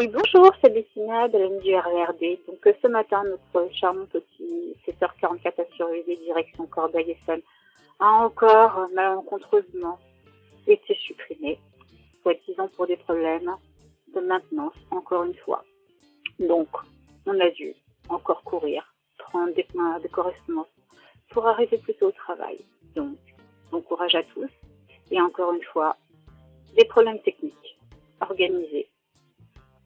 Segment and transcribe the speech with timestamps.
[0.00, 2.38] Oui, bonjour, c'est Bettina de l'AMI du RERD.
[2.46, 7.42] Donc euh, ce matin, notre charmant petit 7h44 à surveiller direction Corbeil-Essonne
[7.98, 9.98] a encore euh, malencontreusement
[10.66, 11.58] été supprimé,
[12.22, 13.50] soi-disant pour des problèmes
[14.14, 15.64] de maintenance, encore une fois.
[16.38, 16.68] Donc,
[17.26, 17.74] on a dû
[18.08, 19.66] encore courir, prendre des,
[20.02, 20.68] des correspondances
[21.30, 22.58] pour arriver plus tôt au travail.
[22.94, 23.16] Donc,
[23.70, 24.50] bon courage à tous.
[25.10, 25.96] Et encore une fois,
[26.76, 27.78] des problèmes techniques
[28.20, 28.88] organisés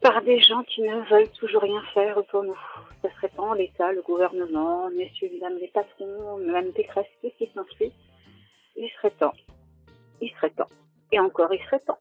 [0.00, 2.58] par des gens qui ne veulent toujours rien faire pour nous.
[3.02, 7.52] Ça serait temps, l'État, le gouvernement, messieurs, mesdames les patrons, même Pécresse, tout ce qui
[7.52, 7.92] s'ensuit.
[8.76, 9.34] Il serait temps.
[10.20, 10.68] Il serait temps.
[11.12, 11.98] Et encore, il serait temps.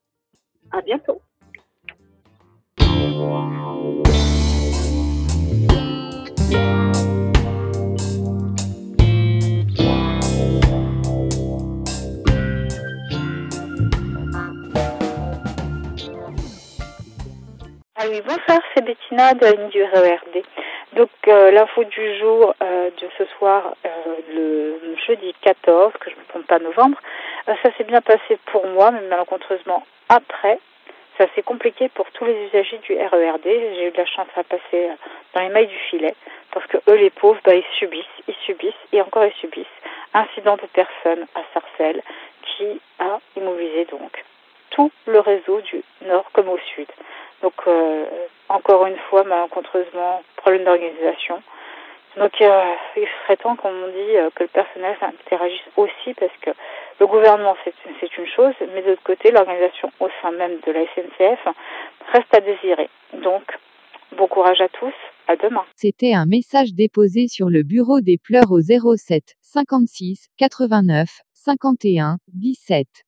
[0.71, 1.21] À bientôt.
[18.07, 20.43] Oui, bonsoir, c'est Bettina de la ligne du RERD.
[20.93, 23.89] Donc euh, l'info du jour euh, de ce soir, euh,
[24.33, 26.99] le jeudi 14, que je ne me trompe pas novembre,
[27.47, 30.59] ça s'est bien passé pour moi, mais malencontreusement après,
[31.17, 33.43] ça s'est compliqué pour tous les usagers du RERD.
[33.43, 34.89] J'ai eu de la chance à passer
[35.33, 36.13] dans les mailles du filet,
[36.51, 39.65] parce que eux les pauvres, bah, ils subissent, ils subissent et encore ils subissent.
[40.13, 42.03] Incident de personnes à Sarcelles
[42.43, 44.23] qui a immobilisé donc
[44.69, 46.87] tout le réseau du nord comme au sud.
[47.41, 48.05] Donc, euh,
[48.65, 51.41] encore une fois, malencontreusement, problème d'organisation.
[52.17, 56.49] Donc, il serait temps, comme on dit, euh, que le personnel s'interagisse aussi parce que
[56.99, 60.81] le gouvernement, c'est une chose, mais de l'autre côté, l'organisation au sein même de la
[60.95, 61.39] SNCF
[62.13, 62.89] reste à désirer.
[63.13, 63.43] Donc,
[64.17, 64.93] bon courage à tous,
[65.27, 65.65] à demain.
[65.75, 73.05] C'était un message déposé sur le bureau des pleurs au 07 56 89 51 17.